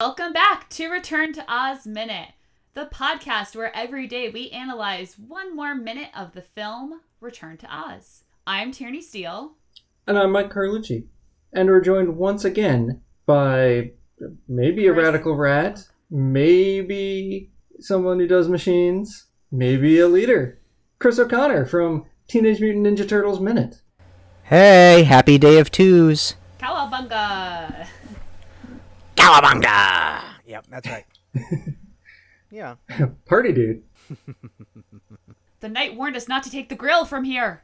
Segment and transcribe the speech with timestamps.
[0.00, 2.30] Welcome back to Return to Oz Minute,
[2.72, 7.66] the podcast where every day we analyze one more minute of the film Return to
[7.70, 8.24] Oz.
[8.46, 9.52] I'm Tierney Steele.
[10.06, 11.08] And I'm Mike Carlucci.
[11.52, 13.90] And we're joined once again by
[14.48, 15.04] maybe a Chris.
[15.04, 17.50] radical rat, maybe
[17.80, 20.58] someone who does machines, maybe a leader.
[20.98, 23.82] Chris O'Connor from Teenage Mutant Ninja Turtles Minute.
[24.48, 26.34] Hey, happy day of twos.
[26.58, 27.86] Cowabunga!
[29.16, 30.20] Cowabunga!
[30.46, 31.06] Yep, that's right.
[32.50, 32.74] yeah.
[33.24, 33.82] Party dude.
[35.60, 37.62] The knight warned us not to take the grill from here.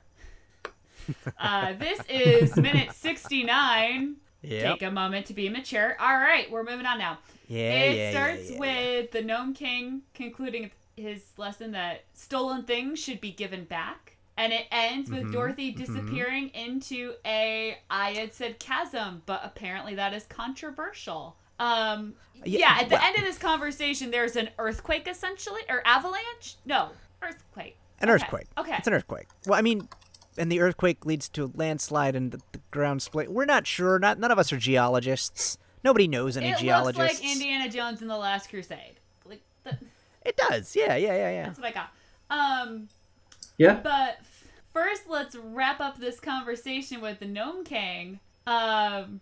[1.38, 4.16] Uh, this is minute 69.
[4.40, 4.73] Yep.
[4.73, 5.98] Take a moment to be mature.
[6.01, 7.18] All right, we're moving on now.
[7.46, 12.62] Yeah, it yeah, starts yeah, yeah, with the Gnome King concluding his lesson that stolen
[12.62, 14.09] things should be given back.
[14.40, 15.76] And it ends with Mhm, Dorothy mhm.
[15.76, 21.37] disappearing into a I had said chasm, but apparently that is controversial.
[21.59, 25.82] Um yeah, Yeah, at the well- end of this conversation there's an earthquake essentially or
[25.84, 26.56] avalanche?
[26.65, 27.76] No, earthquake.
[28.00, 28.46] An Okay, earthquake.
[28.56, 28.76] Okay.
[28.78, 29.28] It's an earthquake.
[29.46, 29.87] Well, I mean,
[30.38, 33.30] and the earthquake leads to a landslide and the, the ground split.
[33.30, 33.98] We're not sure.
[33.98, 35.59] Not none of us are geologists.
[35.84, 36.98] Nobody knows any it geologists.
[36.98, 39.00] looks like Indiana Jones in the Last Crusade.
[39.26, 39.76] Like th-
[40.24, 40.74] It does.
[40.74, 41.43] Yeah, yeah, yeah, yeah.
[41.45, 41.90] that's what I got.
[42.30, 42.88] Um
[43.59, 43.74] Yeah?
[43.74, 44.29] But f-
[44.73, 48.21] first, let's wrap up this conversation with the Gnome King.
[48.46, 49.21] Um,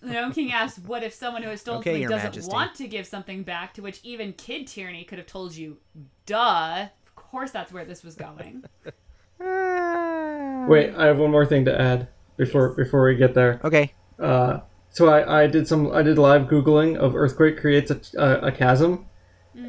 [0.00, 2.52] the Gnome King asks, "What if someone who has stolen Okay, something doesn't Majesty.
[2.52, 5.78] want to give something back?" To which even Kid Tierney could have told you,
[6.26, 8.64] "Duh." Of course, that's where this was going.
[9.40, 10.66] Ah.
[10.68, 13.60] Wait, I have one more thing to add before before we get there.
[13.64, 13.92] Okay.
[14.18, 14.60] Uh,
[14.90, 18.52] so I, I did some I did live googling of earthquake creates a, a, a
[18.52, 19.06] chasm,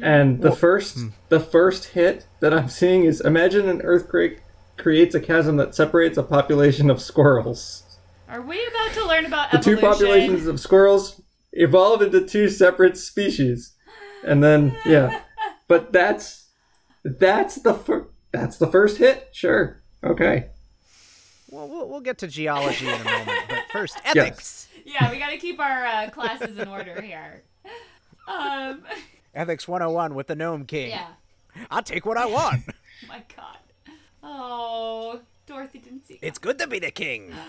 [0.00, 4.42] and the first the first hit that I'm seeing is imagine an earthquake
[4.76, 7.82] creates a chasm that separates a population of squirrels.
[8.28, 11.20] Are we about to learn about The two populations of squirrels
[11.52, 13.72] evolve into two separate species,
[14.24, 15.20] and then yeah,
[15.68, 16.48] but that's
[17.04, 19.28] that's the fir- that's the first hit.
[19.32, 20.48] Sure, okay.
[21.50, 24.68] Well, we'll, we'll get to geology in a moment, but first, ethics.
[24.84, 27.44] yeah, we got to keep our uh, classes in order here.
[28.28, 28.82] Um,
[29.34, 30.90] Ethics 101 with the Gnome King.
[30.90, 31.06] yeah.
[31.70, 32.62] I'll take what I want.
[33.08, 33.56] My God.
[34.28, 36.18] Oh, Dorothy didn't see.
[36.20, 37.32] it's good to be the king.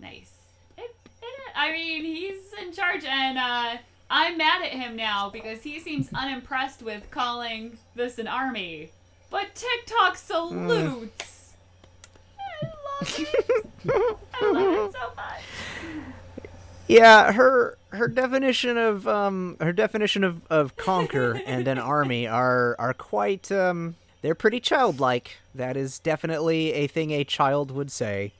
[0.00, 0.32] Nice.
[0.78, 3.76] It, it, I mean, he's in charge, and uh,
[4.08, 8.92] I'm mad at him now because he seems unimpressed with calling this an army.
[9.28, 11.52] But TikTok salutes.
[12.38, 13.68] I love it.
[14.40, 15.42] I love it so much.
[16.88, 22.74] Yeah, her her definition of um her definition of, of conquer and an army are
[22.78, 25.36] are quite um they're pretty childlike.
[25.54, 28.32] That is definitely a thing a child would say.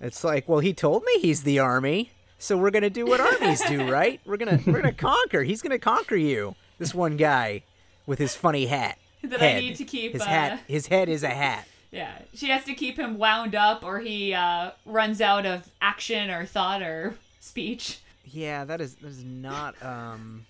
[0.00, 3.62] It's like, well, he told me he's the army, so we're gonna do what armies
[3.66, 4.20] do, right?
[4.26, 5.42] We're gonna we're gonna conquer.
[5.42, 6.54] He's gonna conquer you.
[6.78, 7.62] This one guy
[8.06, 8.98] with his funny hat.
[9.24, 10.60] That I need to keep, his uh, hat.
[10.68, 11.66] His head is a hat.
[11.90, 16.28] Yeah, she has to keep him wound up, or he uh, runs out of action
[16.28, 18.00] or thought or speech.
[18.24, 20.44] Yeah, that is that is not um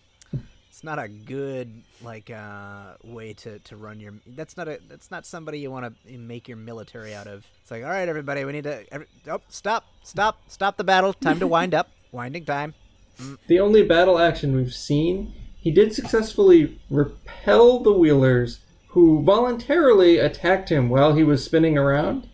[0.84, 1.72] not a good
[2.02, 5.94] like uh way to to run your that's not a that's not somebody you want
[6.06, 7.44] to make your military out of.
[7.62, 9.84] It's like, "All right, everybody, we need to every, oh, stop.
[10.04, 10.38] Stop.
[10.48, 11.12] Stop the battle.
[11.14, 11.88] Time to wind up.
[12.12, 12.74] Winding time."
[13.48, 18.58] The only battle action we've seen, he did successfully repel the Wheelers,
[18.88, 22.28] who voluntarily attacked him while he was spinning around,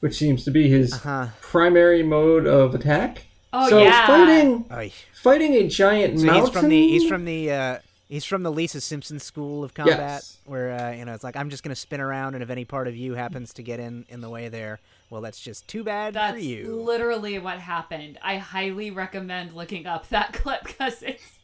[0.00, 1.28] which seems to be his Uh-huh.
[1.40, 3.24] primary mode of attack.
[3.52, 4.06] Oh, so yeah.
[4.06, 4.92] fighting Oy.
[5.14, 6.44] fighting a giant So mountain.
[6.44, 7.78] he's from the he's from the uh
[8.08, 10.38] He's from the Lisa Simpson school of combat, Yes.
[10.46, 12.86] where uh, you know it's like I'm just gonna spin around, and if any part
[12.86, 14.78] of you happens to get in in the way there,
[15.10, 16.62] well, that's just too bad That's for you.
[16.64, 18.18] That's literally what happened.
[18.22, 21.38] I highly recommend looking up that clip because it's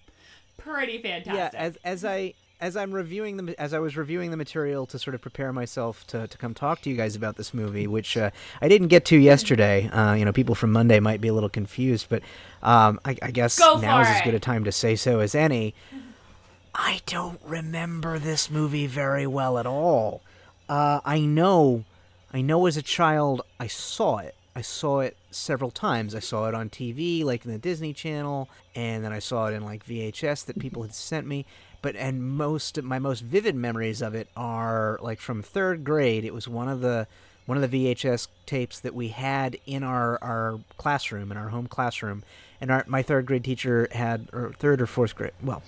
[0.56, 1.34] pretty fantastic.
[1.34, 4.99] Yeah, as as I as I'm reviewing the as I was reviewing the material to
[5.00, 8.17] sort of prepare myself to, to come talk to you guys about this movie, which
[8.17, 8.31] uh,
[8.61, 9.89] I didn't get to yesterday.
[9.89, 12.23] Uh, you know, people from Monday might be a little confused, but
[12.62, 15.35] um, I, I guess now is for as good a time to say so as
[15.35, 15.75] any.
[16.75, 20.23] I don't remember this movie very well at all.
[20.69, 21.85] Uh, I know,
[22.33, 24.35] I know as a child I saw it.
[24.55, 26.15] I saw it several times.
[26.15, 29.55] I saw it on TV, like in the Disney Channel, and then I saw it
[29.55, 31.47] in like VHS that people had sent me.
[31.81, 36.25] But and most my most vivid memories of it are like from third grade.
[36.25, 37.07] It was one of the
[37.47, 41.67] one of the VHS tapes that we had in our, our classroom, in our home
[41.67, 42.23] classroom.
[42.61, 45.63] And our, my third grade teacher had, or third or fourth grade, well,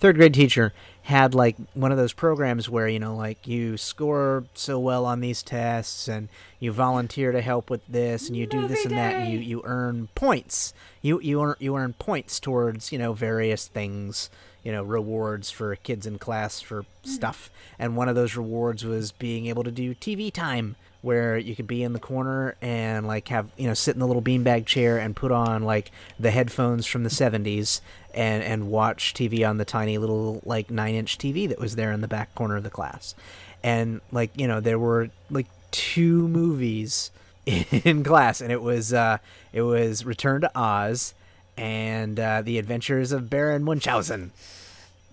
[0.00, 0.72] third grade teacher
[1.02, 5.20] had like one of those programs where you know like you score so well on
[5.20, 6.28] these tests and
[6.60, 9.62] you volunteer to help with this and you do this and that and you, you
[9.64, 10.74] earn points.
[11.00, 14.28] You you earn you earn points towards you know various things
[14.62, 17.10] you know rewards for kids in class for mm-hmm.
[17.10, 17.50] stuff.
[17.78, 21.66] And one of those rewards was being able to do TV time where you could
[21.66, 24.98] be in the corner and like have you know sit in the little beanbag chair
[24.98, 27.80] and put on like the headphones from the 70s
[28.14, 31.92] and and watch TV on the tiny little like 9 inch TV that was there
[31.92, 33.14] in the back corner of the class
[33.62, 37.10] and like you know there were like two movies
[37.46, 39.18] in class and it was uh
[39.52, 41.14] it was Return to Oz
[41.56, 44.30] and uh, The Adventures of Baron Munchausen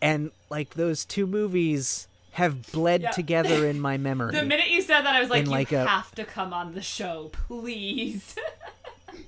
[0.02, 3.12] and like those two movies have bled Yeah.
[3.12, 5.72] together in my memory The minute you said that, I was like, In, you like,
[5.72, 8.36] a- have to come on the show, please.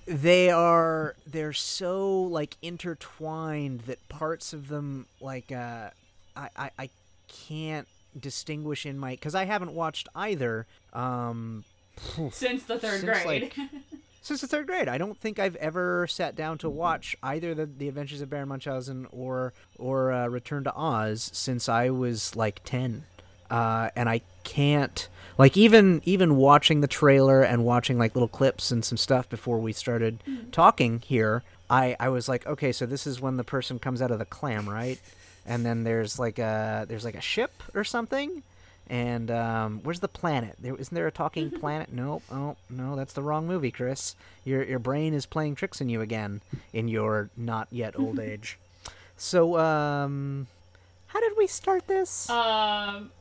[0.06, 5.90] they are they're so like intertwined that parts of them like uh
[6.36, 6.90] i i, I
[7.28, 7.88] can't
[8.20, 11.64] distinguish in my because i haven't watched either um
[12.32, 13.42] Since the third Since, grade.
[13.58, 13.70] like,
[14.22, 17.66] since the third grade i don't think i've ever sat down to watch either the,
[17.66, 22.62] the adventures of baron munchausen or or uh, return to oz since i was like
[22.64, 23.04] 10
[23.50, 25.08] uh, and i can't
[25.38, 29.60] like even even watching the trailer and watching like little clips and some stuff before
[29.60, 30.20] we started
[30.52, 34.12] talking here i i was like okay so this is when the person comes out
[34.12, 35.00] of the clam right
[35.46, 38.42] and then there's like a there's like a ship or something
[38.90, 40.56] and um, where's the planet?
[40.60, 41.92] There isn't there a talking planet?
[41.92, 42.24] Nope.
[42.32, 44.16] Oh no, that's the wrong movie, Chris.
[44.46, 46.42] Your your brain is playing tricks on you again
[46.72, 48.58] in your not yet old age.
[49.18, 50.48] So um,
[51.08, 52.30] how did we start this?
[52.30, 53.12] Um,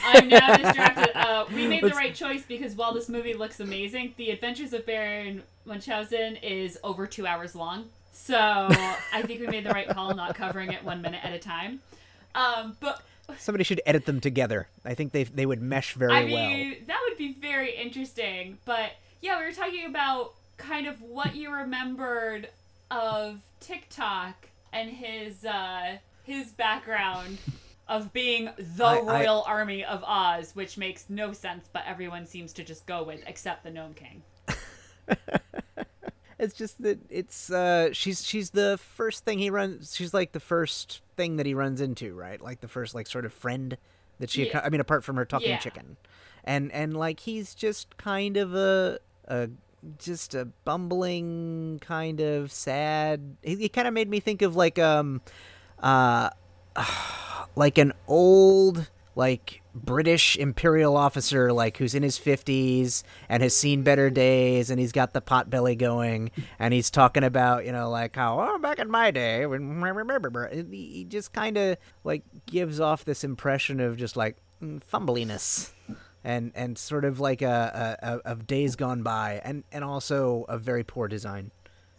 [0.04, 1.16] I'm now distracted.
[1.16, 4.72] Uh, we made the Let's- right choice because while this movie looks amazing, The Adventures
[4.72, 7.86] of Baron Munchausen is over two hours long.
[8.12, 11.38] So I think we made the right call not covering it one minute at a
[11.38, 11.80] time.
[12.34, 13.02] Um, but
[13.38, 14.68] Somebody should edit them together.
[14.84, 16.48] I think they they would mesh very I well.
[16.50, 18.58] mean, that would be very interesting.
[18.64, 22.48] But yeah, we were talking about kind of what you remembered
[22.90, 24.34] of TikTok
[24.72, 27.38] and his uh, his background
[27.88, 32.26] of being the I- I- Royal Army of Oz, which makes no sense, but everyone
[32.26, 34.22] seems to just go with, except the Gnome King.
[36.38, 40.40] It's just that it's uh she's she's the first thing he runs she's like the
[40.40, 42.38] first thing that he runs into, right?
[42.38, 43.78] Like the first like sort of friend
[44.18, 44.60] that she Yeah.
[44.62, 45.56] I mean apart from her talking Yeah.
[45.56, 45.96] chicken.
[46.44, 49.48] And and like he's just kind of a a
[49.98, 54.78] just a bumbling kind of sad he, he kind of made me think of like
[54.78, 55.22] um
[55.78, 56.28] uh
[57.56, 63.82] like an old like British imperial officer like who's in his 50s and has seen
[63.82, 67.90] better days and he's got the pot belly going and he's talking about you know
[67.90, 69.82] like how oh back in my day when
[70.70, 75.72] he just kind of like gives off this impression of just like mm, fumbliness
[76.22, 80.44] and and sort of like a, a, a of days gone by and and also
[80.48, 81.50] a very poor design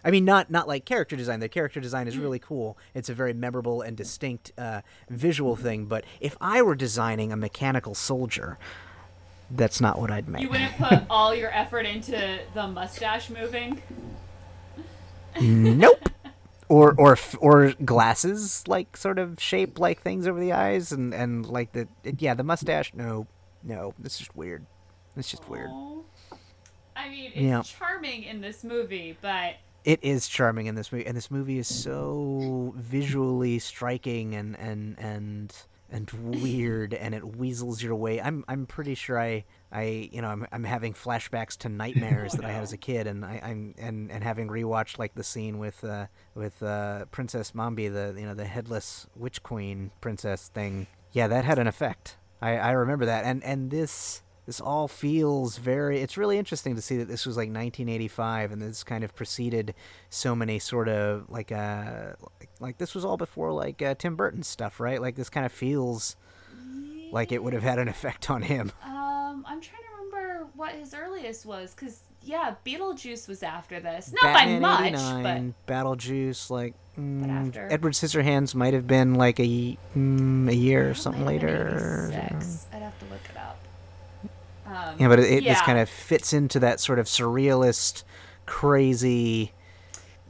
[0.05, 1.39] I mean, not not like character design.
[1.39, 2.77] The character design is really cool.
[2.94, 5.85] It's a very memorable and distinct uh, visual thing.
[5.85, 8.57] But if I were designing a mechanical soldier,
[9.51, 10.41] that's not what I'd make.
[10.44, 13.81] You wouldn't put all your effort into the mustache moving.
[15.41, 16.09] nope.
[16.69, 21.45] Or or or glasses like sort of shape like things over the eyes and and
[21.45, 21.88] like the
[22.19, 22.91] yeah the mustache.
[22.94, 23.25] No,
[23.63, 24.65] no, it's just weird.
[25.15, 25.69] It's just weird.
[26.94, 27.61] I mean, it's Yeah.
[27.61, 29.53] charming in this movie, but
[29.87, 34.99] It is charming in this movie, and this movie is so visually striking and and
[34.99, 35.56] and
[35.89, 38.19] and weird, and it weasels your way.
[38.19, 42.44] I'm I'm pretty sure I I you know I'm I'm having flashbacks to nightmares that
[42.44, 45.57] I had as a kid, and I, I'm and and having rewatched like the scene
[45.57, 50.87] with uh with uh Princess Mombi, the you know the headless witch queen princess thing.
[51.13, 52.17] Yeah, that had an effect.
[52.41, 56.81] I I remember that, and and this this all feels very it's really interesting to
[56.81, 59.75] see that this was like 1985 and this kind of preceded
[60.09, 64.16] so many sort of like uh like, like this was all before like uh, tim
[64.16, 66.16] burton's stuff right like this kind of feels
[67.11, 70.71] like it would have had an effect on him Um, I'm trying to remember what
[70.71, 74.11] his earliest was, because yeah, Beetlejuice was after this.
[74.11, 77.68] Not batman by much, 89 beetlejuice like mm, after.
[77.71, 81.59] edward scissorhands might have been like a, mm, a year or something Might have been
[81.69, 82.09] later
[82.73, 83.59] I'd have to look it up.
[84.68, 85.54] Um, yeah but it, it yeah.
[85.54, 88.04] just kind of fits into that sort of surrealist
[88.45, 89.54] crazy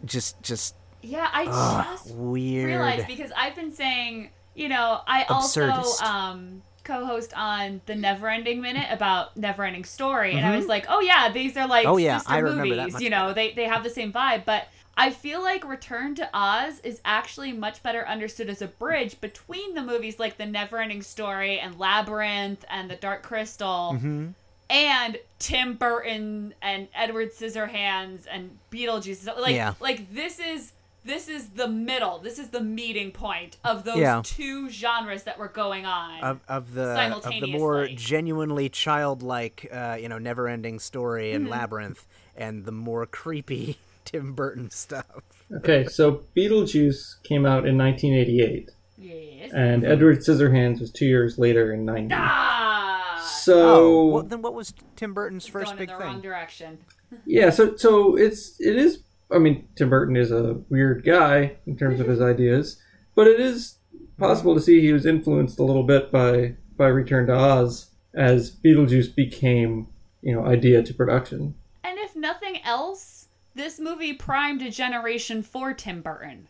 [0.05, 5.25] just just Yeah, I ugh, just weird realized because I've been saying, you know, I
[5.25, 11.01] also um co-host on the Neverending Minute about Neverending Story, and I was like, oh
[11.01, 12.77] yeah, these are like Oh, yeah, sister I remember movies.
[12.77, 14.67] that much you know, they they have the same vibe, but
[14.99, 19.75] I feel like Return to Oz is actually much better understood as a bridge between
[19.75, 24.29] the movies like The Neverending Story and Labyrinth and The Dark Crystal Mm-hmm.
[24.71, 29.25] and Tim Burton and Edward Scissorhands and Beetlejuice.
[29.39, 29.75] Like Yeah.
[29.79, 30.73] like this is
[31.05, 32.17] this is the middle.
[32.17, 34.21] This is the meeting point of those Yeah.
[34.25, 36.19] two genres that were going on.
[36.21, 41.35] of of the of the more genuinely childlike, uh, you know, never-ending story Mm-hmm.
[41.35, 43.77] and labyrinth, and the more creepy
[44.07, 45.05] Tim Burton stuff.
[45.53, 49.51] Okay, so Beetlejuice came out in 1988, yes.
[49.53, 52.15] and Edward Scissorhands was two years later in 90.
[52.17, 53.21] ah!
[53.21, 56.21] So oh, well, then what was Tim Burton's first going big in the wrong thing?
[56.21, 56.77] direction.
[57.25, 58.99] yeah, so so it's it is.
[59.29, 62.81] I mean, Tim Burton is a weird guy in terms of his ideas,
[63.13, 63.77] but it is
[64.17, 68.51] possible to see he was influenced a little bit by by Return to Oz as
[68.51, 69.87] Beetlejuice became
[70.21, 71.55] you know idea to production.
[71.83, 73.16] And if nothing else,
[73.57, 76.47] this movie primed a generation for Tim Burton.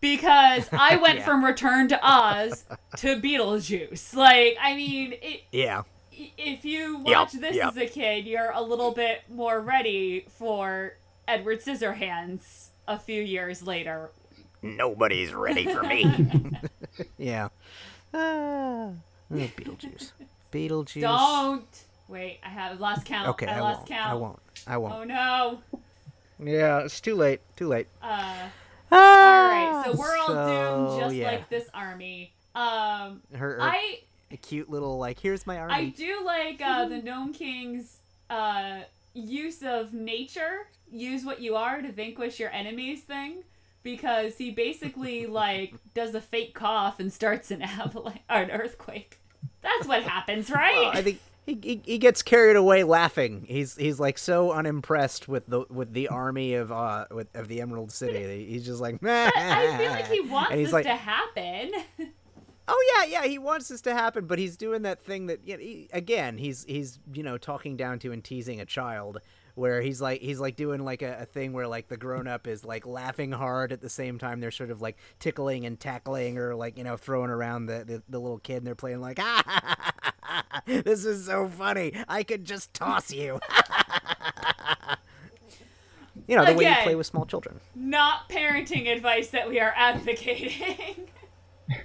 [0.00, 1.24] Because I went Yeah.
[1.24, 2.64] from Return to Oz
[2.98, 4.14] to Beetlejuice.
[4.14, 5.82] Like, I mean, it, Yeah.
[6.12, 7.68] if you watch this yep.
[7.68, 10.94] as a kid, you're a little bit more ready for
[11.28, 14.10] Edward Scissorhands a few years later.
[14.62, 16.04] Nobody's ready for me.
[17.18, 17.48] yeah.
[18.14, 18.94] Ah, oh,
[19.32, 20.12] Beetlejuice.
[20.52, 21.00] Beetlejuice.
[21.00, 21.64] Don't
[22.08, 22.38] wait.
[22.44, 23.28] I have lost count.
[23.30, 23.88] Okay, I, I, lost won't.
[23.88, 24.10] count.
[24.10, 24.38] I won't.
[24.66, 24.94] I won't.
[24.94, 25.80] Oh no.
[26.42, 27.40] Yeah, it's too late.
[27.56, 27.86] Too late.
[28.02, 28.34] Uh,
[28.92, 29.04] All all
[29.48, 31.30] right, so we're all doomed just Ah, yeah.
[31.30, 32.32] like this army.
[32.54, 34.00] Um, her, her I
[34.42, 35.74] cute little like here's my army.
[35.74, 37.98] I do like uh, the Gnome King's
[38.30, 38.80] uh,
[39.14, 40.68] use of nature.
[40.90, 43.42] Use what you are to vanquish your enemies thing.
[43.82, 49.18] Because he basically like does a fake cough and starts an avalanche or an earthquake.
[49.62, 50.76] That's what happens, right?
[50.76, 53.44] Well, I think he, he, he gets carried away laughing.
[53.48, 57.60] He's he's like so unimpressed with the with the army of uh with, of the
[57.60, 58.46] Emerald City.
[58.46, 61.72] He's just like I feel like he wants this like, to happen.
[62.68, 65.56] Oh yeah, yeah, he wants this to happen, but he's doing that thing that you
[65.56, 69.20] know, he, again, he's he's you know talking down to and teasing a child,
[69.56, 72.46] where he's like he's like doing like a, a thing where like the grown up
[72.46, 76.38] is like laughing hard at the same time they're sort of like tickling and tackling
[76.38, 79.18] or like you know throwing around the the, the little kid and they're playing like
[79.22, 80.12] ah
[80.66, 83.38] this is so funny I could just toss you.
[86.26, 87.60] you know the way you play with small children.
[87.74, 91.06] Not parenting advice that we are advocating.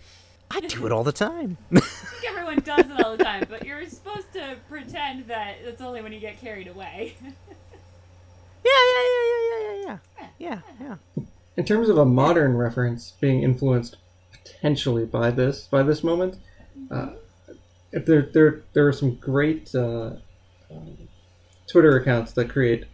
[0.52, 1.58] I do it all the time.
[1.74, 5.80] I think everyone does it all the time, but you're supposed to pretend that it's
[5.80, 7.16] only when you get carried away.
[8.66, 9.98] Yeah, yeah, yeah, yeah, yeah, yeah,
[10.40, 11.24] yeah, yeah, yeah.
[11.56, 13.96] In terms of a modern reference being influenced
[14.32, 16.38] potentially by this by this moment,
[16.90, 17.12] uh,
[17.92, 20.12] if there there there are some great uh,
[20.72, 20.98] um,
[21.68, 22.86] Twitter accounts that create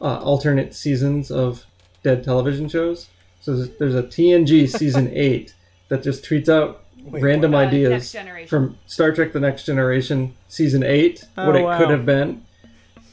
[0.00, 1.64] uh, alternate seasons of
[2.02, 3.08] dead television shows.
[3.40, 5.54] So there's, there's a TNG season eight
[5.88, 7.64] that just tweets out random what?
[7.64, 11.78] Uh, ideas Next from Star Trek: The Next Generation season eight, what Oh, it wow.
[11.78, 12.44] could have been.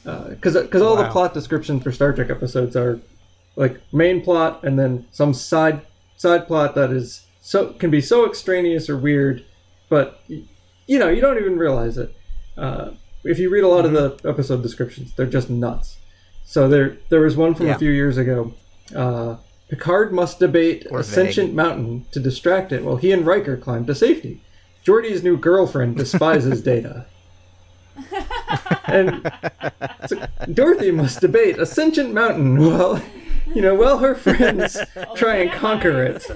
[0.04, 3.00] Because because all the plot descriptions for Star Trek episodes are
[3.56, 5.82] like main plot and then some side
[6.16, 9.44] side plot that is so can be so extraneous or weird,
[9.88, 10.42] but y-
[10.90, 12.10] you know you don't even realize it.
[12.56, 12.90] Uh,
[13.24, 15.96] if you read a lot of the episode descriptions, they're just nuts.
[16.44, 17.76] So there there was one from Yeah.
[17.76, 18.52] a few years ago.
[18.94, 19.36] Uh,
[19.68, 21.14] Picard must debate Or a vague.
[21.14, 24.40] sentient mountain to distract it while he and Riker climb to safety.
[24.82, 27.06] Geordi's new girlfriend despises Data.
[28.86, 29.30] and
[30.08, 33.00] so Dorothy must debate a sentient mountain while,
[33.54, 34.76] you know, while her friends
[35.14, 36.26] try and conquer it.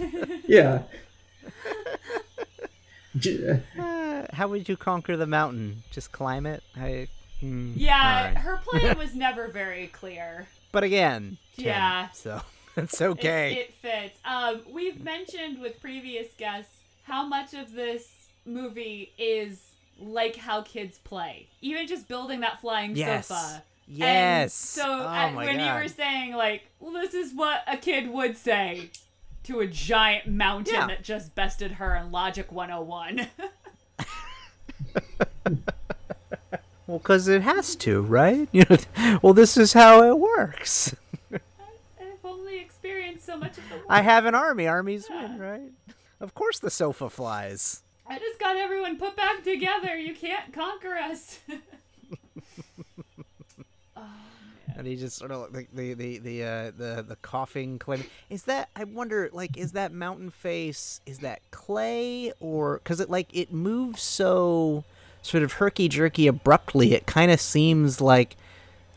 [0.46, 0.82] Yeah.
[3.16, 3.60] J-
[4.32, 5.82] How would you conquer the mountain?
[5.90, 6.62] Just climb it?
[6.76, 7.08] I,
[7.42, 8.36] mm, yeah, alright.
[8.38, 10.46] her plan was never very clear.
[10.72, 12.08] But again, Tim, Yeah.
[12.12, 12.40] So
[12.76, 13.54] it's okay.
[13.54, 14.18] It, fits.
[14.24, 18.10] Um, we've mentioned with previous guests how much of this
[18.46, 19.60] movie is
[20.00, 21.46] like how kids play.
[21.60, 23.28] Even just building that flying Yes.
[23.28, 23.62] sofa.
[23.86, 24.54] And yes.
[24.54, 25.66] so oh uh, when God.
[25.66, 28.90] you were saying like, well, this is what a kid would say
[29.44, 30.86] to a giant mountain Yeah.
[30.86, 33.28] that just bested her in Logic 101.
[36.94, 38.48] well, because it has to, right?
[38.52, 40.94] You know, well, this is how it works.
[41.32, 41.40] I've
[42.22, 43.86] only experienced so much of the world.
[43.88, 44.68] I have an army.
[44.68, 45.72] Armies win, right?
[46.20, 47.82] Of course, the sofa flies.
[48.06, 49.96] I just got everyone put back together.
[49.96, 51.40] You can't conquer us.
[54.76, 58.06] And he just sort of like the the the uh, the the coughing clay.
[58.28, 61.00] Is that I wonder like is that mountain face?
[61.06, 64.82] Is that clay or because it like it moves so
[65.24, 66.94] sort of herky jerky abruptly?
[66.94, 68.36] It kind of seems like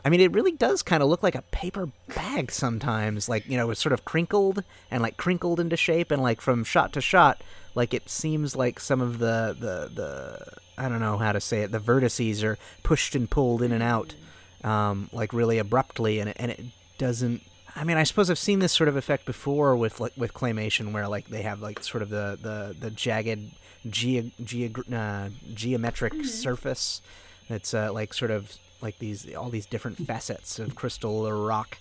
[0.07, 3.27] I mean, it really does kind of look like a paper bag sometimes.
[3.27, 6.63] Like you know, it's sort of crinkled and like crinkled into shape, and like from
[6.63, 7.41] shot to shot,
[7.75, 11.61] like it seems like some of the the the I don't know how to say
[11.61, 11.73] it.
[11.73, 14.15] The vertices are pushed and pulled in and out,
[14.63, 16.63] um, like really abruptly, and it, and it
[16.97, 17.41] doesn't.
[17.75, 20.93] I mean, I suppose I've seen this sort of effect before with like with claymation,
[20.93, 23.51] where like they have like sort of the the the jagged
[23.89, 27.01] ge- ge- uh, geometric surface
[27.49, 31.77] that's uh, like sort of like these all these different facets of crystal or rock.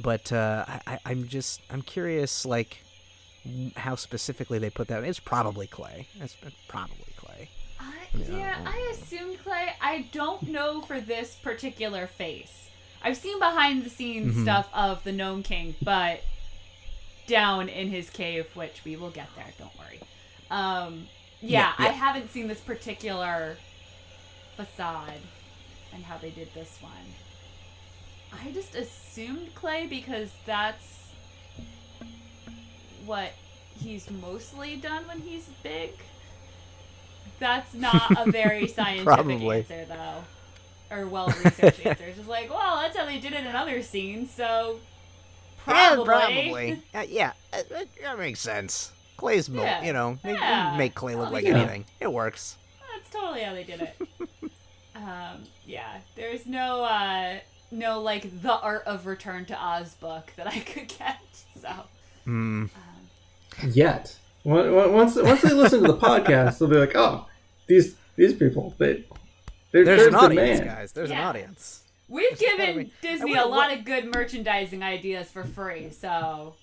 [0.00, 2.82] But uh, I, I'm just I'm curious like
[3.76, 5.04] how specifically they put that.
[5.04, 6.06] It's probably clay.
[6.20, 6.36] It's
[6.68, 7.48] probably clay.
[7.78, 7.84] I,
[8.30, 9.68] yeah, I assumed clay.
[9.80, 12.68] I don't know for this particular face.
[13.02, 14.42] I've seen behind the scenes Mhm.
[14.42, 16.20] stuff of the Gnome King, but
[17.26, 19.46] down in his cave, which we will get there.
[19.58, 20.00] Don't worry.
[20.50, 21.06] Um,
[21.40, 23.56] yeah, Yeah, I haven't seen this particular
[24.56, 25.20] facade
[25.94, 26.92] and how they did this one.
[28.32, 30.98] I just assumed clay because that's
[33.04, 33.32] what
[33.82, 35.90] he's mostly done when he's big.
[37.38, 40.24] That's not a very scientific answer, though,
[40.96, 42.04] or well researched answer.
[42.04, 44.78] It's just like, well, that's how they did it in other scenes, so
[45.64, 45.98] probably.
[45.98, 46.82] Yeah, probably.
[46.94, 47.62] Uh, yeah, uh,
[48.02, 48.92] that makes sense.
[49.20, 50.74] Clay's, mo- Yeah, you know, they- they yeah.
[50.78, 51.58] make clay look Oh, like yeah.
[51.58, 51.84] anything.
[52.00, 52.56] It works.
[52.94, 53.96] That's totally how they did it.
[54.96, 57.38] um, yeah, there's no, uh,
[57.70, 61.18] no like the Art of Return to Oz book that I could get.
[61.60, 61.68] So,
[62.24, 62.64] Hmm.
[62.64, 67.26] um, Yet, On- on- once once they listen to the podcast, they'll be like, "Oh,
[67.66, 69.04] these these people, they
[69.72, 70.92] there- There's, an audience, demand." guys.
[70.92, 71.82] There's an audience.
[72.08, 75.90] we've It's given Disney a lot what- of good merchandising ideas for free.
[75.90, 76.54] So,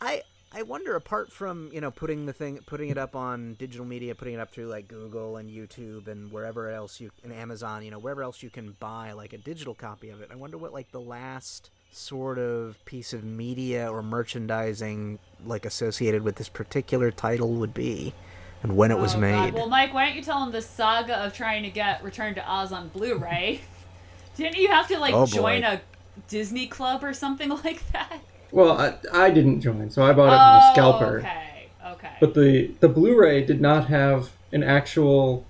[0.00, 3.84] I I wonder apart from you know putting the thing putting it up on digital
[3.84, 7.84] media, putting it up through like Google and YouTube and wherever else you and Amazon,
[7.84, 10.30] you know wherever else you can buy like a digital copy of it.
[10.32, 16.22] I wonder what like the last sort of piece of media or merchandising like associated
[16.22, 18.14] with this particular title would be,
[18.62, 19.20] and when it was Oh, God.
[19.20, 19.54] made.
[19.54, 22.50] Well, Mike, why don't you tell them the saga of trying to get Return to
[22.50, 23.60] Oz on Blu-ray?
[24.36, 25.80] Didn't you have to like Oh, join a
[26.28, 28.18] Disney club or something like that?
[28.50, 31.22] Well, I, I didn't join, so I bought it from a scalper.
[31.24, 32.16] Oh, Okay, okay.
[32.20, 35.44] But the the Blu-ray did not have an actual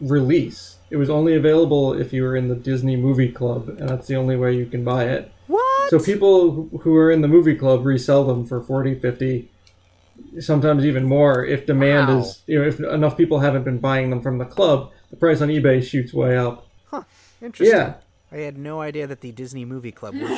[0.00, 0.76] release.
[0.90, 4.16] It was only available if you were in the Disney Movie Club, and that's the
[4.16, 5.32] only way you can buy it.
[5.48, 5.90] what?
[5.90, 9.48] So people who- who are in the movie club resell them for 40, 50,
[10.40, 12.18] sometimes even more if demand Wow.
[12.18, 15.40] is, you know, if enough people haven't been buying them from the club, the price
[15.40, 16.66] on eBay shoots way up.
[16.90, 17.02] Huh.
[17.40, 17.76] Interesting.
[17.78, 17.94] Yeah,
[18.32, 20.30] I had no idea that the Disney Movie Club was.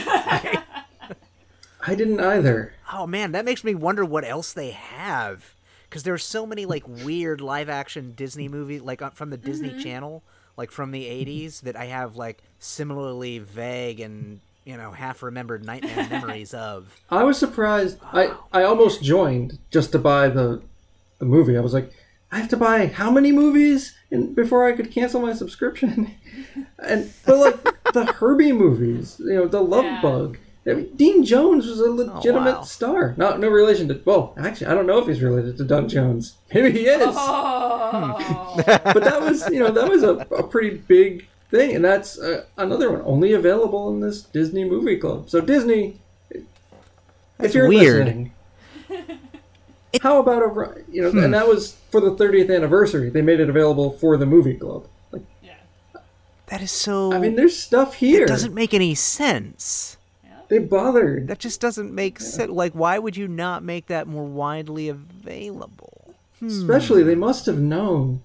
[1.88, 2.02] That way.
[2.02, 2.74] I didn't either.
[2.92, 5.54] Oh man, that makes me wonder what else they have.
[5.88, 9.70] Because there are so many like weird live action Disney movies, like from the Disney
[9.70, 9.80] mm-hmm.
[9.80, 10.22] Channel,
[10.56, 15.64] like from the '80s, that I have like similarly vague and you know half remembered
[15.64, 17.00] nightmare memories of.
[17.10, 17.98] I was surprised.
[18.12, 20.62] I, I almost joined just to buy the
[21.18, 21.56] the movie.
[21.56, 21.92] I was like,
[22.30, 26.14] I have to buy how many movies in, before I could cancel my subscription?
[26.78, 30.02] and but like the Herbie movies, you know, the Love Yeah.
[30.02, 30.38] Bug.
[30.68, 32.62] I mean, Dean Jones was a legitimate wow.
[32.62, 33.14] star.
[33.16, 34.00] Not no relation to.
[34.04, 36.34] Well, actually, I don't know if he's related to Doug Jones.
[36.52, 37.00] Maybe he is.
[37.02, 38.54] Oh.
[38.66, 42.44] But that was, you know, that was a, a pretty big thing, and that's uh,
[42.56, 45.30] another one only available in this Disney movie club.
[45.30, 45.98] So Disney,
[46.30, 46.42] if
[47.38, 48.06] That's you're weird.
[48.06, 48.32] listening,
[50.02, 53.10] how about a you know, and that was for the 30th anniversary.
[53.10, 54.86] They made it available for the movie club.
[55.12, 55.54] Like, yeah.
[56.46, 57.12] That is so.
[57.12, 58.24] I mean, there's stuff here.
[58.24, 59.97] it doesn't make any sense.
[60.48, 61.28] They bothered.
[61.28, 62.50] That just doesn't make sense.
[62.50, 66.14] Like, why would you not make that more widely available?
[66.44, 68.22] Especially, they must have known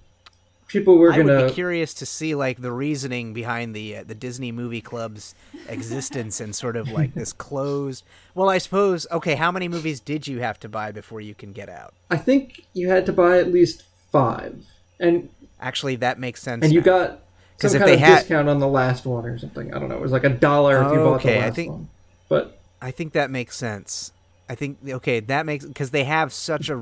[0.68, 1.34] people were going to.
[1.34, 4.82] I would be curious to see like the reasoning behind the uh, the Disney Movie
[4.82, 5.34] Club's
[5.68, 8.04] existence and sort of like this closed.
[8.36, 9.08] Well, I suppose.
[9.12, 11.94] Okay, how many movies did you have to buy before you can get out?
[12.12, 14.64] I think you had to buy at least five,
[15.00, 16.64] and Actually, that makes sense.
[16.64, 17.22] and you got
[17.58, 19.74] some if kind they of had- discount on the last one or something.
[19.74, 19.96] I don't know.
[19.96, 21.90] It was like a dollar if you bought the Okay, I think- one.
[22.30, 24.12] But I think that makes sense.
[24.50, 26.76] I think okay, that makes because they have such a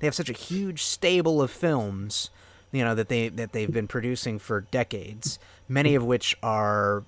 [0.00, 2.30] they have such a huge stable of films,
[2.72, 5.38] you know that they that they've been producing for decades.
[5.68, 7.04] Many of which are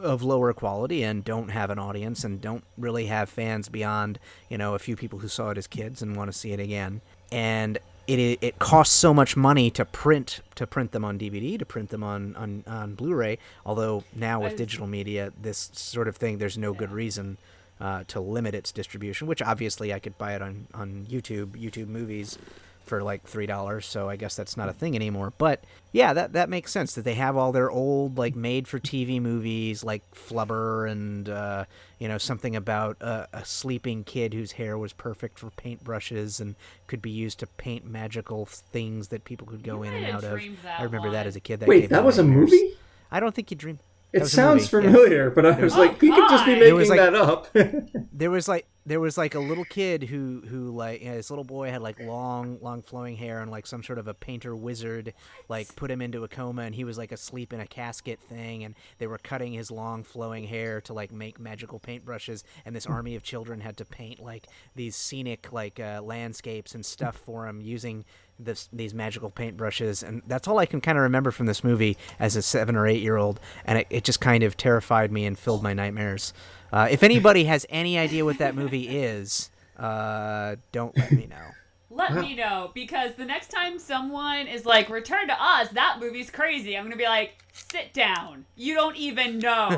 [0.00, 4.58] of lower quality and don't have an audience and don't really have fans beyond you
[4.58, 7.00] know a few people who saw it as kids and want to see it again.
[7.32, 11.58] And it it, it costs so much money to print to print them on DVD
[11.58, 13.38] to print them on on, on Blu-ray.
[13.64, 17.38] Although now with digital media, this sort of thing, there's no good reason
[17.80, 19.26] uh, to limit its distribution.
[19.26, 22.38] Which obviously I could buy it on on YouTube, YouTube Movies,
[22.84, 23.86] for like three dollars.
[23.86, 25.32] So I guess that's not a thing anymore.
[25.36, 28.78] But yeah, that that makes sense that they have all their old like made for
[28.78, 31.64] TV movies like Flubber and uh,
[31.98, 36.54] you know something about a, a sleeping kid whose hair was perfect for paintbrushes and
[36.86, 40.24] could be used to paint magical things that people could go You in and out
[40.24, 40.40] of.
[40.78, 41.60] I remember that as a kid.
[41.60, 42.50] That Wait, that was a nightmares.
[42.50, 42.70] movie?
[43.10, 43.78] I don't think you dream.
[44.22, 44.92] It sounds movie, yeah.
[44.92, 47.48] familiar, but I was Oh, like, he could just be making like- that up.
[48.12, 51.30] there was like there was like a little kid who who like you know, this
[51.30, 54.54] little boy had like long long flowing hair and like some sort of a painter
[54.54, 55.14] wizard
[55.48, 58.62] like put him into a coma and he was like asleep in a casket thing
[58.62, 62.84] and they were cutting his long flowing hair to like make magical paintbrushes and this
[62.84, 67.48] army of children had to paint like these scenic like uh, landscapes and stuff for
[67.48, 68.04] him using
[68.38, 71.96] this these magical paintbrushes and that's all I can kind of remember from this movie
[72.18, 75.24] as a seven or eight year old and it, it just kind of terrified me
[75.24, 76.32] and filled my nightmares.
[76.72, 81.36] Uh, if anybody has any idea what that movie is, uh, don't let me know.
[81.90, 86.28] Let me know because the next time someone is like, "Return to Oz," that movie's
[86.28, 86.76] crazy.
[86.76, 88.46] I'm gonna be like, "Sit down.
[88.56, 89.68] You don't even know.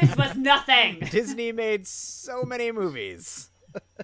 [0.00, 3.50] this was nothing." Disney made so many movies.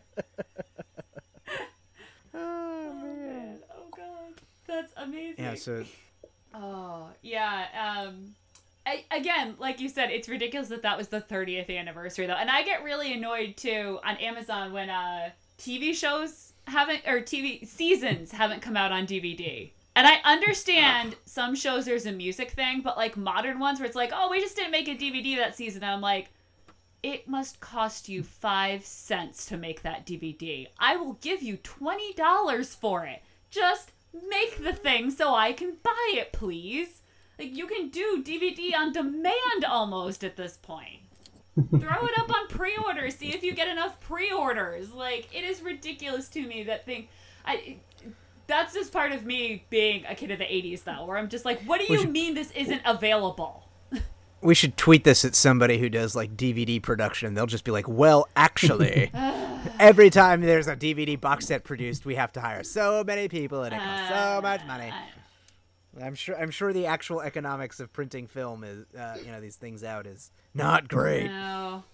[2.35, 3.61] oh man.
[3.75, 4.35] Oh god,
[4.73, 5.45] that's amazing.
[5.45, 5.85] Yeah, so
[6.55, 8.05] Oh yeah.
[8.07, 8.35] Um,
[8.85, 12.51] I, again, like you said, it's ridiculous that that was the 30th anniversary though, and
[12.51, 18.33] I get really annoyed too on Amazon when uh TV shows haven't or TV seasons
[18.33, 19.71] haven't come out on DVD.
[19.95, 23.97] And I understand some shows there's a music thing, but like modern ones where it's
[23.97, 25.83] like, oh, we just didn't make a DVD that season.
[25.83, 26.31] And I'm like,
[27.03, 30.69] it must cost you five cents to make that DVD.
[30.79, 33.23] I will give you twenty dollars for it.
[33.51, 37.03] Just make the thing so I can buy it, please.
[37.39, 41.01] Like you can do DVD on demand almost at this point.
[41.55, 43.11] Throw it up on pre-order.
[43.11, 44.93] See if you get enough pre-orders.
[44.93, 47.09] Like it is ridiculous to me that thing.
[47.45, 47.77] I.
[48.49, 51.45] That's just part of me being a kid of the '80s, though, where I'm just
[51.45, 53.69] like, "What do you mean this isn't available?"
[54.43, 57.35] We should tweet this at somebody who does like DVD production.
[57.35, 59.11] They'll just be like, "Well, actually,
[59.79, 63.63] every time there's a DVD box set produced, we have to hire so many people
[63.63, 64.93] and it costs so much money."
[66.01, 66.39] I'm sure.
[66.39, 70.07] I'm sure the actual economics of printing film is, uh, you know, these things out
[70.07, 71.27] is not great.
[71.27, 71.85] No.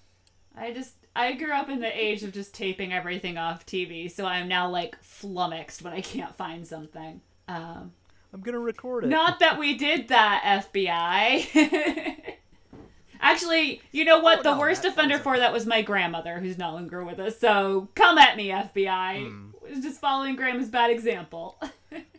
[0.57, 4.25] I just I grew up in the age of just taping everything off TV, so
[4.27, 7.21] I'm now like flummoxed when I can't find something.
[7.47, 7.93] Um,
[8.33, 9.09] I'm gonna record it.
[9.09, 12.35] not that we did that, FBI.
[13.21, 14.41] Actually, you know what?
[14.41, 17.19] Oh, the no, worst that offender for that was my grandmother, who's no longer with
[17.19, 17.39] us.
[17.39, 19.25] So come at me, FBI.
[19.61, 19.83] Was hmm.
[19.83, 21.61] just following Grandma's bad example.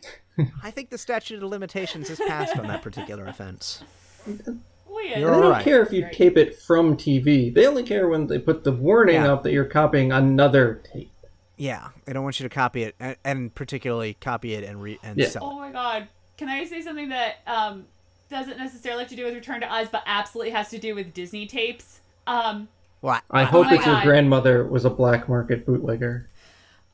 [0.62, 3.82] I think the statute of limitations has passed on that particular offense.
[4.26, 5.20] Weird.
[5.20, 5.64] You're they don't Alright.
[5.64, 7.54] care if you tape it from TV.
[7.54, 9.32] They only care when they put the warning Yeah.
[9.32, 11.12] up that you're copying another tape.
[11.60, 14.98] Yeah, I don't want you to copy it, and, and particularly copy it and re-
[15.02, 15.28] and Yeah.
[15.28, 15.52] sell it.
[15.52, 16.08] Oh my god.
[16.38, 17.84] Can I say something that um
[18.30, 21.12] doesn't necessarily have to do with Return to Oz, but absolutely has to do with
[21.12, 22.00] Disney tapes?
[22.26, 22.68] Um,
[23.02, 23.22] What?
[23.30, 26.28] I hope my that your grandmother was a black market bootlegger.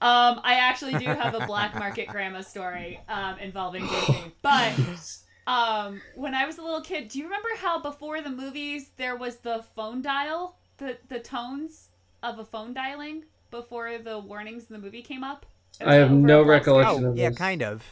[0.00, 4.32] um, I actually do have a black market grandma story um, involving Disney.
[4.42, 4.72] But
[5.46, 9.14] um, when I was a little kid, do you remember how before the movies there
[9.14, 11.90] was the phone dial, the the tones
[12.24, 15.46] of a phone dialing before the warnings in the movie came up?
[15.84, 17.38] I have no recollection Oh, of yeah, this.
[17.38, 17.84] kind of.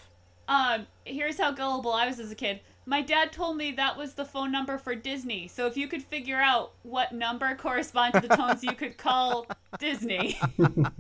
[0.49, 2.61] Um, here's how gullible I was as a kid.
[2.87, 5.49] My dad told me that was the phone number for Disney.
[5.49, 9.47] So if you could figure out what number correspond to the tones you could call
[9.79, 10.39] Disney.
[10.59, 10.91] and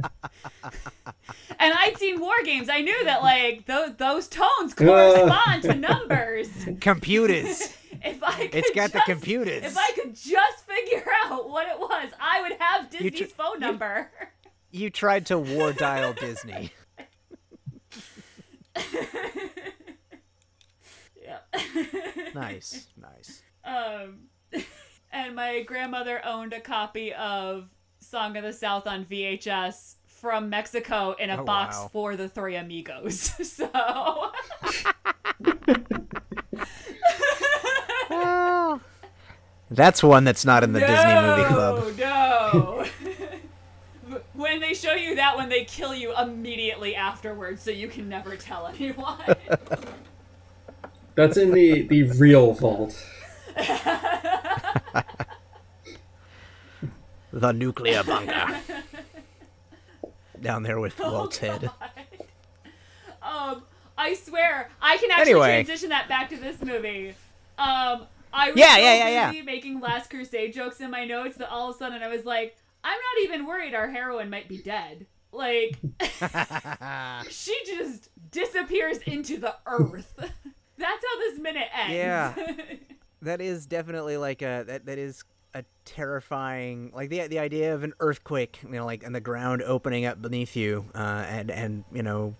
[1.60, 2.68] I'd seen war games.
[2.70, 6.48] I knew that like those those tones correspond to numbers.
[6.80, 7.76] Computers.
[8.02, 9.62] If I could It's got the computers.
[9.64, 13.60] If I could just figure out what it was, I would have Disney's tr- phone
[13.60, 14.10] number.
[14.74, 16.72] You tried to war dial Disney.
[21.22, 21.38] yeah.
[22.34, 23.42] Nice, nice.
[23.64, 24.24] Um,
[25.12, 27.68] and my grandmother owned a copy of
[28.00, 31.88] Song of the South on VHS from Mexico in a Oh, box wow.
[31.92, 33.20] for the Three Amigos.
[33.48, 33.70] so,
[39.70, 41.96] That's one that's not in the Disney Movie Club.
[41.98, 42.84] No,
[44.54, 44.60] no.
[44.60, 48.36] when they show you that one, they kill you immediately afterwards, so you can never
[48.36, 49.18] tell anyone.
[51.14, 53.04] That's in the, the real vault.
[57.32, 58.60] The nuclear bunker.
[60.40, 61.68] Down there with Walt's head.
[63.20, 63.64] Um,
[63.98, 65.64] I swear, I can actually Anyway.
[65.64, 67.08] transition that back to this movie.
[67.58, 69.30] Um, I was Yeah, so yeah, yeah, yeah.
[69.32, 72.24] busy making Last Crusade jokes in my notes that all of a sudden I was
[72.24, 75.06] like, I'm not even worried our heroine might be dead.
[75.32, 75.78] Like
[77.30, 80.14] she just disappears into the earth.
[80.76, 81.94] That's how this minute ends.
[81.94, 82.34] Yeah.
[83.22, 87.82] that is definitely like a that that is a terrifying like the the idea of
[87.84, 91.84] an earthquake, you know, like and the ground opening up beneath you, uh, and and
[91.92, 92.36] you know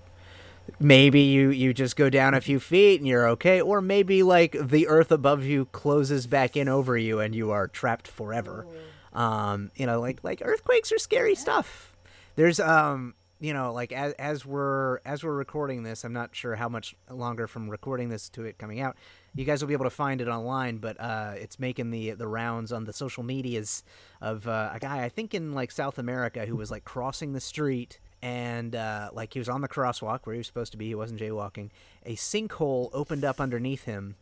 [0.78, 4.56] maybe you you just go down a few feet and you're okay or maybe like
[4.60, 8.66] the earth above you closes back in over you and you are trapped forever
[9.14, 11.96] um you know like like earthquakes are scary stuff
[12.36, 16.56] there's um you know like as as we're as we're recording this i'm not sure
[16.56, 18.96] how much longer from recording this to it coming out
[19.34, 22.26] you guys will be able to find it online but uh it's making the the
[22.26, 23.82] rounds on the social medias
[24.20, 27.40] of uh, a guy i think in like south america who was like crossing the
[27.40, 30.86] street and uh, like he was on the crosswalk where he was supposed to be.
[30.86, 31.68] He wasn't jaywalking.
[32.06, 34.16] A sinkhole opened up underneath him,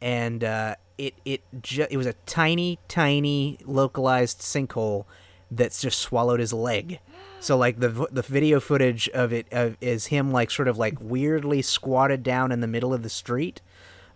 [0.00, 5.04] and uh, it it ju- it was a tiny, tiny localized sinkhole
[5.50, 7.00] that's just swallowed his leg.
[7.40, 11.00] So like the the video footage of it uh, is him like sort of like
[11.00, 13.60] weirdly squatted down in the middle of the street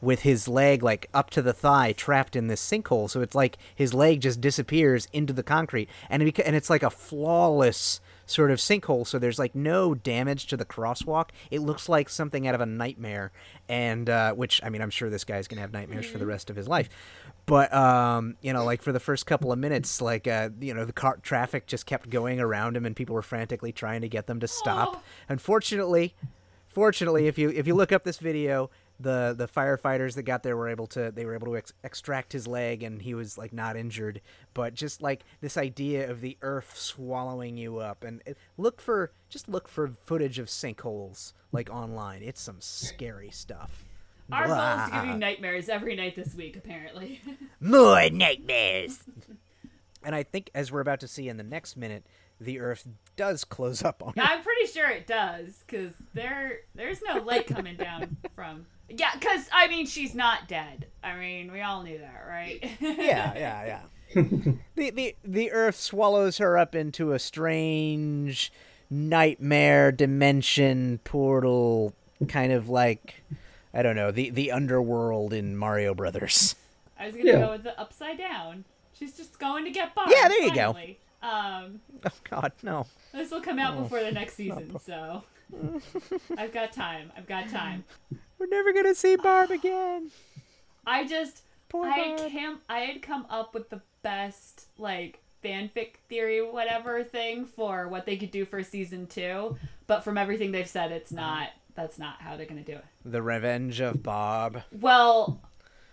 [0.01, 3.59] with his leg like up to the thigh trapped in this sinkhole so it's like
[3.75, 8.51] his leg just disappears into the concrete and it, and it's like a flawless sort
[8.51, 11.31] of sinkhole so there's like no damage to the crosswalk.
[11.51, 13.33] It looks like something out of a nightmare
[13.69, 16.51] and uh, which i mean i'm sure this guy's gonna have nightmares for the rest
[16.51, 16.89] of his life.
[17.47, 20.85] But um, you know like for the first couple of minutes like uh, you know
[20.85, 24.27] the car traffic just kept going around him and people were frantically trying to get
[24.27, 24.91] them to stop.
[24.97, 25.03] Oh.
[25.29, 26.15] unfortunately
[26.69, 30.57] fortunately if you if you look up this video the the firefighters that got there
[30.57, 33.53] were able to they were able to ex- extract his leg and he was like
[33.53, 34.21] not injured.
[34.55, 39.13] But just like this idea of the earth swallowing you up and it, look for
[39.29, 42.23] just look for footage of sinkholes like online.
[42.23, 43.85] It's some scary stuff.
[44.33, 47.21] Our goal is to give you nightmares every night this week, apparently.
[47.61, 49.03] more nightmares.
[50.03, 52.07] And i think as we're about to see in the next minute
[52.41, 57.19] the earth does close up on I'm pretty sure it does, because there there's no
[57.23, 58.67] light coming down from.
[58.91, 60.87] Yeah, because I mean she's not dead.
[61.03, 62.63] I mean we all knew that, right?
[62.81, 63.81] yeah, yeah, yeah.
[64.75, 68.53] the, the the Earth swallows her up into a strange
[68.91, 71.95] nightmare dimension portal,
[72.29, 73.23] kind of like
[73.73, 76.57] I don't know the the underworld in Mario Brothers.
[76.99, 77.39] I was gonna Yeah.
[77.47, 78.65] go with the upside down.
[78.93, 80.11] She's just going to get Barb.
[80.11, 80.77] Yeah, there you go.
[81.23, 82.87] Um, Oh God, no!
[83.13, 85.23] this will come out before the next season, so
[86.37, 87.13] I've got time.
[87.17, 87.85] I've got time.
[88.41, 90.11] We're never gonna see Barb again.
[90.87, 92.31] I just Poor I had Barb.
[92.31, 98.07] came I had come up with the best like fanfic theory whatever thing for what
[98.07, 101.49] they could do for season two, but from everything they've said, it's not.
[101.75, 102.85] That's not how they're gonna do it.
[103.05, 104.63] The Revenge of Bob.
[104.73, 105.43] Well,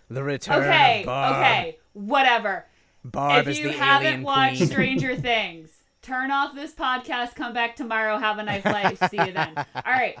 [0.08, 1.36] The Return okay, of Bob.
[1.36, 2.66] okay, whatever.
[3.04, 4.68] Barb if is you the haven't alien watched queen.
[4.70, 5.70] Stranger Things,
[6.02, 7.34] turn off this podcast.
[7.36, 8.18] Come back tomorrow.
[8.18, 8.98] Have a nice life.
[9.10, 9.52] See you then.
[9.74, 10.18] All right.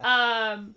[0.00, 0.74] Um,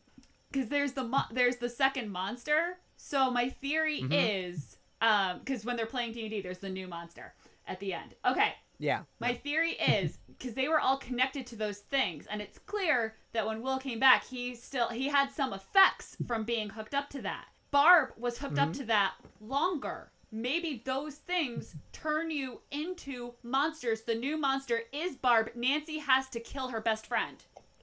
[0.52, 2.78] because there's the mo- there's the second monster.
[2.98, 4.12] So my theory Mm-hmm.
[4.14, 7.34] is um, because when they're playing D and D, there's the new monster
[7.68, 8.14] at the end.
[8.26, 8.54] Okay.
[8.78, 9.02] yeah.
[9.20, 13.46] My theory is because they were all connected to those things, and it's clear that
[13.48, 17.22] when Will came back, he still he had some effects from being hooked up to
[17.24, 17.46] that.
[17.72, 20.12] Barb was hooked up to that longer.
[20.34, 24.02] Maybe those things turn you into monsters.
[24.02, 25.52] The new monster is Barb.
[25.56, 27.38] Nancy has to kill her best friend.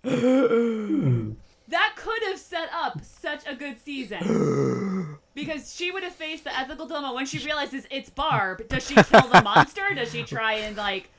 [1.69, 5.19] that could have set up such a good season.
[5.35, 8.67] Because she would have faced the ethical dilemma when she realizes it's Barb.
[8.69, 9.83] Does she kill the monster?
[9.95, 11.11] Does she try and like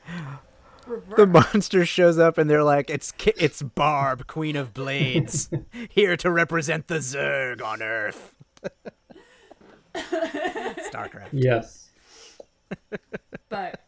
[0.86, 1.16] reverse?
[1.16, 5.48] The monster shows up and they're like, "It's Ki- it's Barb, Queen of Blades,
[5.88, 8.36] here to represent the Zerg on Earth."
[9.94, 11.28] Starcraft.
[11.32, 11.88] Yes.
[13.48, 13.80] but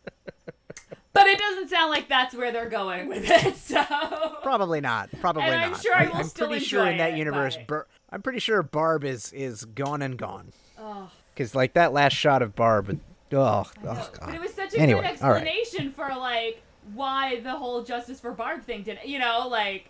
[1.12, 3.56] but it doesn't sound like that's where they're going with it.
[3.62, 3.82] So
[4.42, 5.08] Probably not.
[5.20, 5.82] Probably And I'm not.
[5.82, 8.40] sure I will am still pretty sure in that it, universe, but- Bar- I'm pretty
[8.40, 10.52] sure Barb is is gone and gone.
[10.78, 11.10] Oh.
[11.34, 12.98] Because like that last shot of Barb,
[13.32, 14.34] oh, oh But god.
[14.34, 15.46] it was such a Anyway, good all right.
[15.46, 16.60] explanation for like
[16.94, 18.98] why the whole Justice for Barb thing did.
[19.04, 19.88] You know, like,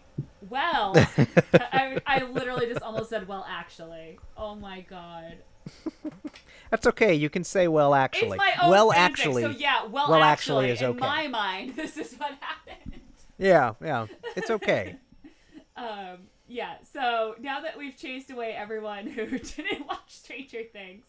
[0.49, 0.93] well,
[1.55, 4.19] I, I literally just almost said, well, actually.
[4.37, 5.39] Oh my god.
[6.73, 7.13] That's okay.
[7.13, 8.39] You can say well actually.
[8.39, 9.43] It's my own well fanfic, actually.
[9.43, 10.97] So yeah, well, well, actually, actually is in okay.
[10.97, 13.03] In my mind, this is what happened.
[13.37, 14.07] Yeah, yeah.
[14.35, 14.97] It's okay.
[15.75, 21.07] Um, yeah, so now that we've chased away everyone who didn't watch Stranger Things,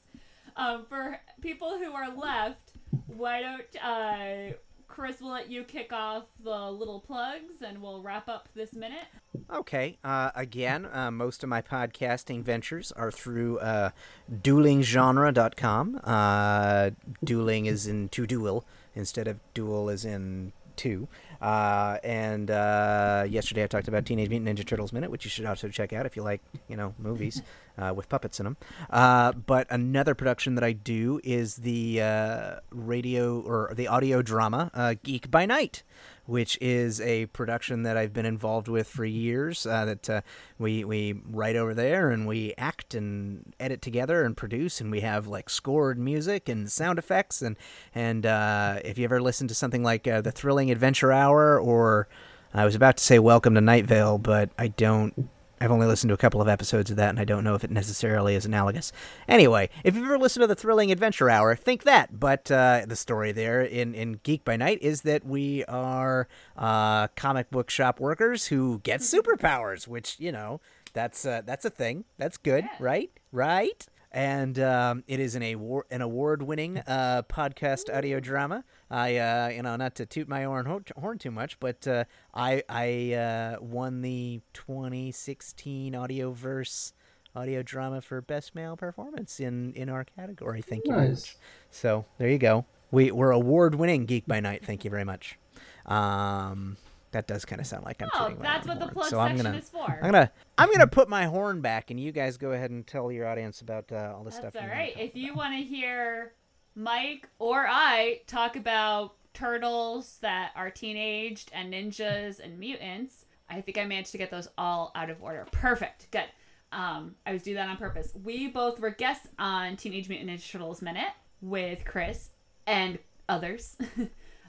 [0.55, 2.71] um, for people who are left,
[3.07, 4.53] why don't uh,
[4.93, 9.05] Chris will let you kick off the little plugs and we'll wrap up this minute.
[9.51, 9.97] Okay.
[10.03, 13.89] Uh, again, uh, most of my podcasting ventures are through uh,
[14.31, 15.99] duelinggenre.com.
[16.03, 16.91] Uh,
[17.23, 21.07] dueling is in to duel instead of duel is in two.
[21.41, 25.45] Uh, and uh, yesterday I talked about Teenage Mutant Ninja Turtles Minute, which you should
[25.45, 27.41] also check out if you like, you know, movies
[27.77, 28.57] uh, with puppets in them.
[28.89, 34.71] Uh, but another production that I do is the uh, radio or the audio drama
[34.73, 35.83] uh, Geek by Night,
[36.25, 39.65] which is a production that I've been involved with for years.
[39.65, 40.21] Uh, that uh,
[40.57, 45.01] we we write over there and we act and edit together and produce, and we
[45.01, 47.41] have like scored music and sound effects.
[47.41, 47.57] And
[47.93, 52.07] and uh, if you ever listen to something like uh, the Thrilling Adventure Hour, or
[52.53, 55.29] I was about to say Welcome to Night Vale, but I don't.
[55.63, 57.63] I've only listened to a couple of episodes of that, and I don't know if
[57.63, 58.91] it necessarily is analogous.
[59.29, 62.19] Anyway, if you've ever listened to the Thrilling Adventure Hour, think that.
[62.19, 67.07] But uh, the story there in, in Geek by Night is that we are uh,
[67.15, 70.59] comic book shop workers who get superpowers, which you know
[70.91, 72.03] that's uh, that's a thing.
[72.17, 73.09] That's good, right?
[73.31, 73.87] Right.
[74.13, 78.63] And um, it is an award an award winning uh, podcast audio drama.
[78.91, 82.61] I uh, you know not to toot my own horn too much, but uh, I
[82.69, 86.93] I uh, won the 2016 Audioverse
[87.35, 90.61] audio drama for best male performance in in our category.
[90.61, 91.35] Thank you Nice.
[91.71, 92.65] So there you go.
[92.91, 94.63] We we're award winning Geek by Night.
[94.63, 95.39] Thank you very much.
[95.87, 96.77] Um,
[97.13, 98.93] that does kind of sound like I'm Oh, tooting my that's own what the horn.
[98.93, 99.99] plug so I'm section gonna, is for.
[100.01, 103.11] I'm gonna I'm gonna put my horn back, and you guys go ahead and tell
[103.11, 104.53] your audience about uh, all the stuff.
[104.53, 104.93] That's all you wanna right.
[104.99, 106.33] If you want to hear
[106.75, 113.77] Mike or I talk about turtles that are teenaged and ninjas and mutants, I think
[113.77, 115.45] I managed to get those all out of order.
[115.51, 116.07] Perfect.
[116.11, 116.25] Good.
[116.71, 118.13] Um, I was doing that on purpose.
[118.23, 122.29] We both were guests on Teenage Mutant Ninja Turtles Minute with Chris
[122.65, 122.97] and
[123.29, 123.77] others.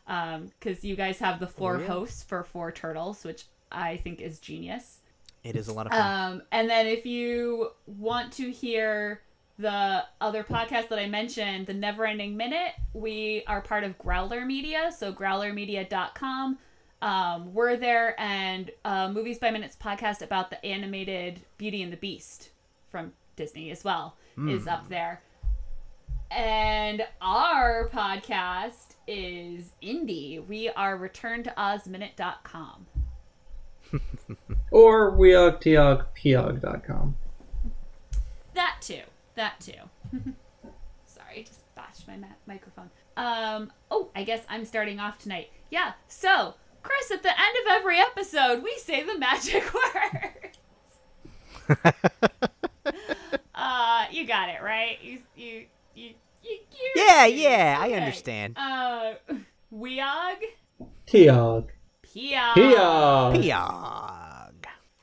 [0.06, 1.86] Because you guys have the four Oh, yeah.
[1.86, 4.98] hosts for four turtles, which I think is genius.
[5.42, 6.32] it is a lot of fun.
[6.32, 9.20] Um, and then if you want to hear
[9.58, 14.44] the other podcast that I mentioned, the Never Ending Minute, we are part of Growler
[14.44, 16.58] Media, so growlermedia.com.
[17.02, 21.96] Um, we're there, and uh, Movies by Minutes podcast about the animated Beauty and the
[21.98, 22.50] Beast
[22.90, 24.16] from Disney as well
[24.48, 25.20] is up there.
[26.30, 30.44] And our podcast is indie.
[30.46, 32.86] We are returntoozminute.com.
[34.72, 37.16] Or weogtiogpiog.com.
[38.54, 39.02] That too.
[39.36, 39.72] That too.
[41.06, 42.90] Sorry, just bashed my ma- microphone.
[43.16, 43.70] Um.
[43.92, 45.50] Oh, I guess I'm starting off tonight.
[45.70, 45.92] Yeah.
[46.08, 49.62] So, Chris, at the end of every episode, we say the magic
[51.68, 51.78] words.
[53.54, 54.98] uh, you got it right.
[55.02, 56.14] You you you
[56.44, 56.58] you.
[56.70, 58.56] you yeah, yeah, I understand.
[58.56, 59.14] Uh,
[59.72, 60.40] Weog,
[61.06, 61.68] Tiog.
[62.02, 63.40] Pia, Piog.
[63.40, 64.20] Pia.